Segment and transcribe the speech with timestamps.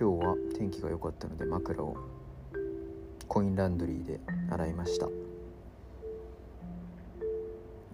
[0.00, 1.94] 今日は天気が良かったので枕を
[3.28, 4.18] コインランドリーで
[4.50, 5.06] 洗いました。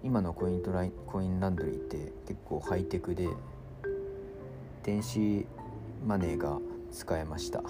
[0.05, 3.29] 今のコイントライコインランドリーって結構ハイテクで
[4.85, 5.45] 電子
[6.07, 6.61] マネーが
[6.93, 7.61] 使えました。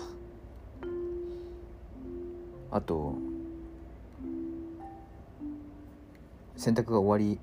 [2.70, 3.14] あと
[6.58, 7.40] 洗濯が終わり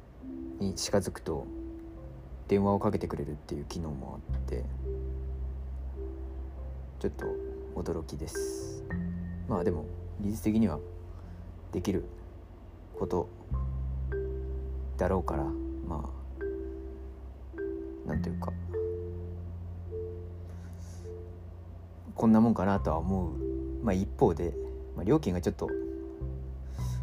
[0.64, 1.48] に近づくと
[2.48, 4.64] 電話をかけてくれるっていう機能もあって
[7.04, 7.12] ちょっ
[7.76, 8.82] と驚きです。
[9.50, 9.84] まあでも
[10.22, 10.80] 技術的には
[11.74, 12.06] できる
[12.98, 13.28] こと
[14.96, 15.44] だろうから
[15.86, 16.10] ま
[18.08, 18.54] あなんというか
[22.16, 23.84] こんなもんかなとは思う。
[23.84, 24.54] まあ一方で、
[24.96, 25.70] まあ、料金がちょっと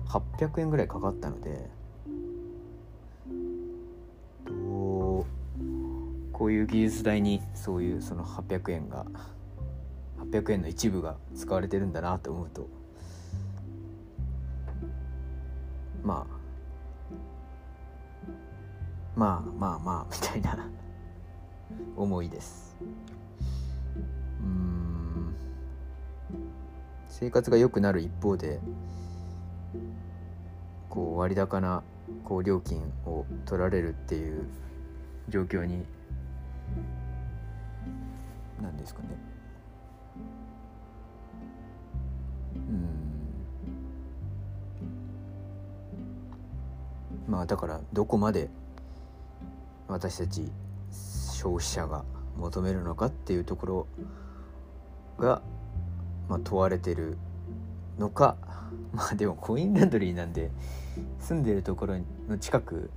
[0.09, 1.69] 800円ぐらいかかったので
[6.33, 9.05] こういう技術代にそういうその800円が
[10.31, 12.69] 800円の一部が使われてるんだなと思うと
[16.03, 16.41] まあ
[19.17, 20.67] まあまあまあみたいな
[21.97, 22.77] 思いです。
[24.41, 25.35] うん。
[27.09, 28.61] 生活が良くなる一方で
[30.89, 31.83] こう割高な
[32.25, 34.47] こう料金を取られるっていう
[35.29, 35.85] 状況に
[38.63, 39.30] 何ですかね。
[47.29, 48.51] まあだからどこまで
[49.89, 50.51] 私たち
[50.93, 52.05] 消費者が
[52.37, 53.87] 求めるのかっていうところ
[55.19, 55.43] が、
[56.29, 57.19] まあ、問われてる
[57.99, 58.37] のか
[58.93, 60.51] まあでもコインランドリーなんで
[61.19, 61.97] 住んでるところ
[62.29, 62.91] の近く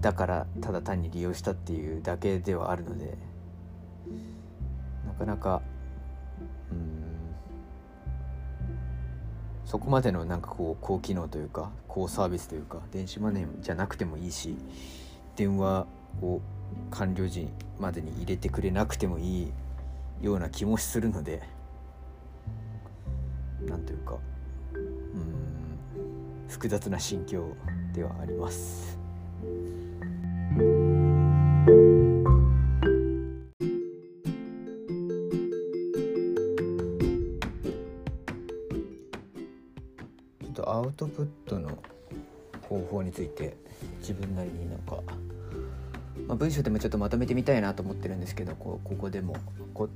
[0.00, 3.16] だからただ単に利用したっていうだけではあるので
[5.06, 5.62] なかなか
[9.72, 14.54] そこまでのなんかこう高機能というか高サービスというか電子マネーじゃなくてもいいし
[15.34, 15.86] 電話
[16.20, 16.42] を
[16.90, 17.48] 完了時
[17.80, 19.52] までに入れてくれなくてもいい
[20.20, 21.40] ような気もするので
[23.62, 24.18] なんというか
[24.74, 27.56] うん複雑な心境
[27.94, 28.98] ではあります。
[40.92, 41.78] ウトプットの
[42.68, 43.56] 方法について
[44.00, 45.02] 自分なりになんか、
[46.28, 49.34] まあ、文章でもちょっとまとめてみたいなと思ってるんですけどこここでも
[49.72, 49.88] こ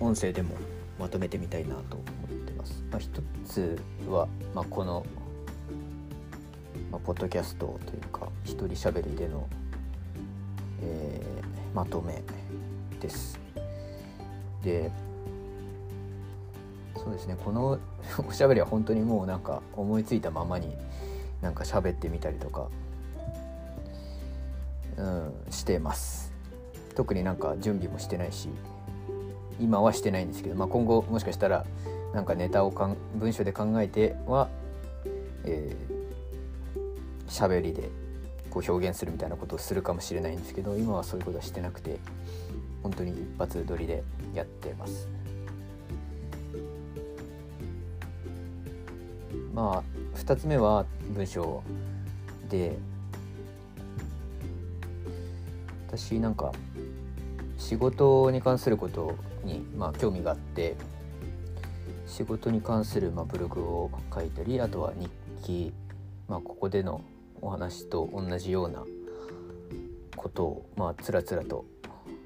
[0.00, 0.56] 音声でも
[0.98, 2.82] まとめてみたいなと思ってます。
[2.90, 3.10] まあ、一
[3.46, 5.04] つは、まあ、この、
[6.90, 9.46] まあ、ポッドキャストというか一人喋りでの、
[10.82, 12.22] えー、まとめ
[13.00, 13.38] です。
[14.62, 14.90] で
[17.04, 17.78] そうですねこの
[18.26, 20.74] おしゃべりは本当にもうなんか思いついたままに
[21.42, 22.68] なんか喋ってみたりとか、
[24.96, 26.32] うん、してます
[26.94, 28.48] 特になんか準備もしてないし
[29.60, 31.64] 今はしてないんですけど、まあ、今後もしかしたら
[32.14, 34.48] なんかネタをかん文章で考えては
[35.44, 37.90] えー、喋りで
[38.50, 41.98] こう表現するみたいなことをするかもしれないんですけど今はそういうことはしてなくて
[42.82, 44.02] 本当に一発撮りで
[44.34, 45.08] やってます。
[49.54, 50.84] まあ2つ目は
[51.14, 51.62] 文章
[52.50, 52.76] で
[55.88, 56.52] 私なんか
[57.56, 60.74] 仕事に関することに、まあ、興味があって
[62.06, 65.10] 仕事に関する、まあ、ブログを書いたりあとは日
[65.44, 65.72] 記、
[66.28, 67.02] まあ、ここでの
[67.40, 68.84] お話と同じような
[70.16, 71.64] ことを、まあ、つらつらと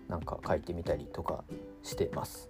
[0.09, 1.45] なんか書いてみたりとか
[1.83, 2.49] してます。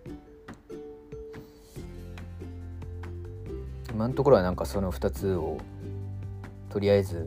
[3.99, 5.59] 今のところはなんかその2つを
[6.71, 7.27] とりあえず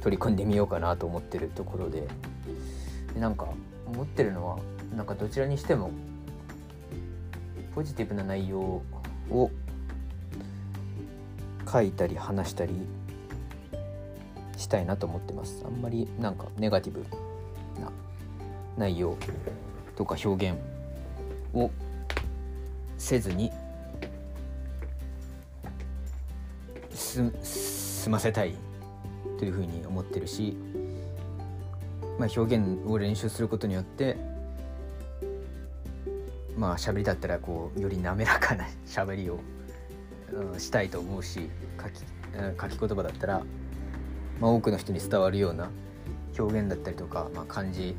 [0.00, 2.08] 取り込んでみようかなと思ってるところで
[3.12, 3.46] でなんか
[3.86, 4.58] 思ってるのは
[4.96, 5.90] なんかどちらにしても
[7.74, 8.82] ポジティブな内容
[9.30, 9.50] を
[11.70, 12.72] 書いたり話したり
[14.56, 15.62] したいなと思ってます。
[15.66, 17.00] あんまりなんかネガティブ
[17.78, 17.92] な
[18.78, 19.18] 内容
[19.96, 20.58] とか表現
[21.52, 21.70] を
[22.96, 23.52] せずに
[27.42, 28.54] 済ませたい
[29.38, 30.56] というふうに思ってるし、
[32.18, 34.16] まあ、表現を練習することによって
[36.56, 39.40] まあ喋りだったらこうより滑らかな 喋りを、
[40.58, 42.00] したいと思うし書き
[42.58, 43.42] 書き言葉だったら、
[44.40, 45.68] まあ、多くの人に伝わるような
[46.38, 47.94] 表現だったりとか、まあ、漢字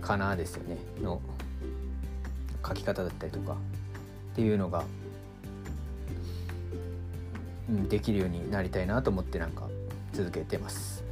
[0.00, 0.76] かなですよね。
[1.02, 1.20] の
[2.62, 3.56] 描き方だったりとか
[4.32, 4.84] っていうのが、
[7.88, 9.68] できるようになりたいなと思ってなんか
[10.12, 11.04] 続けてます。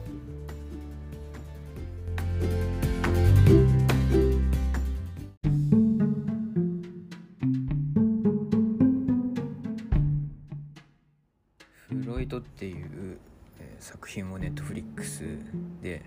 [11.89, 13.19] フロイトっていう、
[13.59, 15.25] えー、作品をネットフリックス
[15.83, 16.03] で、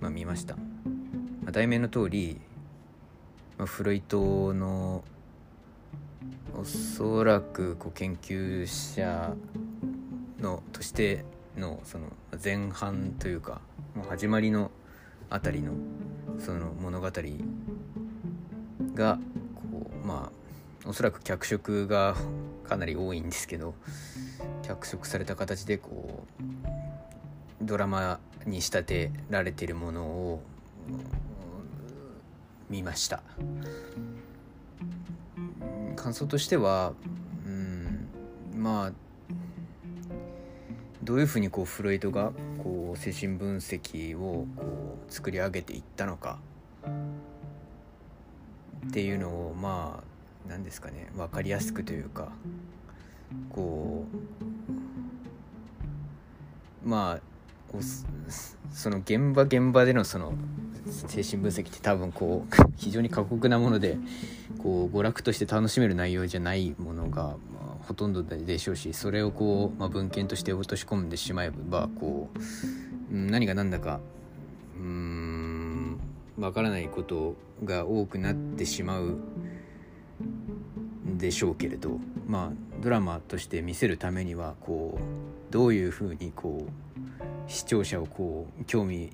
[0.00, 0.62] まあ、見ました、ま
[1.48, 2.40] あ、題名の通り、
[3.58, 5.04] まあ、フロイトの
[6.60, 9.32] おそらくこう研究者
[10.40, 11.24] のとして
[11.56, 12.06] のその
[12.42, 13.60] 前半というか
[14.08, 14.72] 始まりの
[15.30, 15.74] あたりの
[16.40, 17.10] その物語
[18.94, 19.18] が
[19.54, 20.32] こうま
[20.84, 22.16] あおそらく脚色が
[22.68, 23.74] かなり多いんですけど
[24.62, 26.42] 脚色された形でこう
[27.62, 30.42] ドラマに仕立てられているものを
[32.68, 33.22] 見ました。
[35.98, 36.92] 感想としては
[37.44, 38.08] うん
[38.54, 38.92] まあ
[41.02, 46.38] どういうふうにこうフロイトがこう精神分析をこう作り上げていったのか。
[48.86, 51.10] っていうのをまあ何ですかね。
[51.16, 52.30] 分かりやすくというか
[53.50, 54.04] こ
[56.84, 57.20] うまあ
[58.70, 60.32] その現場現場でのその
[60.88, 63.98] 精神分析って多分こう 非常に過酷なもので
[64.58, 67.36] こう娯楽として楽しめる内容じゃないものが、ま
[67.80, 74.00] あ、ほとんどでしょうしそれをこう、まあ、文献として落とし込んでしまえばこう何が何だか
[74.78, 75.98] うん
[76.38, 79.18] わからないことが多くなってしまう
[81.16, 89.10] でしょうけれどまあドラマとして見せるためにはこうどういうふうにこう視聴者をこう興味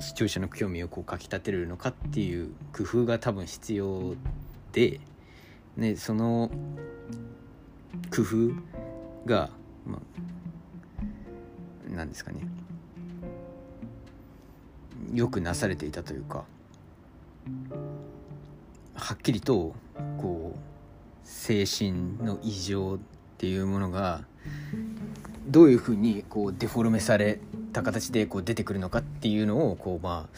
[0.00, 4.14] 視聴者の興味をこうかきたてるのかっていう工夫が多分必要
[4.72, 4.98] で、
[5.76, 6.50] ね、その
[8.14, 8.34] 工夫
[9.26, 9.50] が、
[9.86, 10.00] ま
[11.90, 12.40] あ、なんですかね。
[15.12, 16.44] よくなされていたというか
[18.94, 19.74] はっきりと
[20.18, 20.58] こう
[21.24, 22.98] 精神の異常っ
[23.38, 24.22] ていうものが
[25.48, 30.36] どういうふうにこうデフォルメされた形でこう出てくるのかっていうのをこうまあ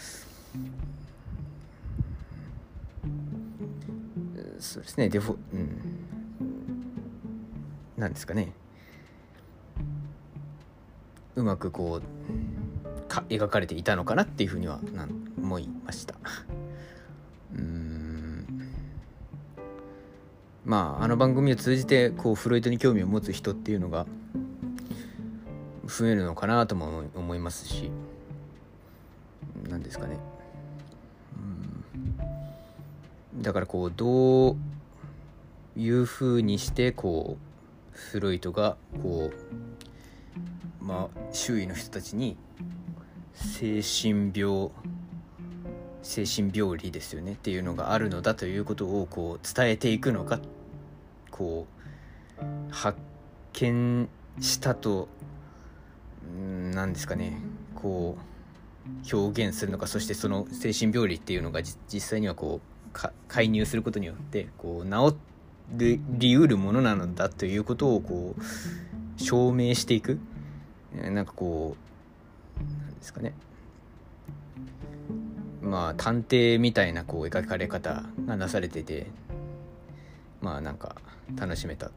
[4.59, 6.03] そうですねデフォうん。
[7.97, 8.53] なんですかね。
[11.35, 15.07] うまくこうか描かれていたのかなっていうふうにはな
[15.39, 16.15] 思いました。
[17.55, 18.69] うん。
[20.65, 24.07] まああの番組を通じてこうフロイトに興味を持つ人っていうのが
[25.99, 27.91] 増えるのかなとも思いますし
[29.69, 30.17] 何ですかね。
[33.35, 33.43] うん。
[33.43, 34.57] だからこうどう
[35.77, 39.31] いうふうにしてこうフロイトがこ
[40.81, 42.37] うまあ周囲の人たちに
[43.35, 44.71] 精神病
[46.03, 50.41] 精神病理ですよねっていうのがあるのだということをこう伝えていくのか
[51.31, 51.67] こ
[52.41, 52.99] う発
[53.53, 54.09] 見
[54.41, 55.09] したと
[56.73, 57.39] 何ですかね
[57.75, 65.17] こう表現するのかそしてその精神病理っていうのが実際にはこう介入することによってこう治
[66.19, 70.19] りうるものなのだということをこう証明していく
[70.95, 71.77] なんかこ
[72.59, 73.35] うなんですかね
[75.63, 79.07] まあ探偵みたいなこう描かれ方がなされてて
[80.41, 80.97] まあなんか
[81.37, 81.91] 楽しめた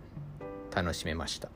[0.74, 1.50] 楽しめました。